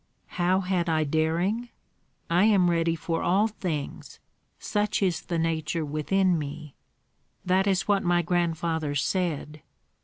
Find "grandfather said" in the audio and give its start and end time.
8.23-9.61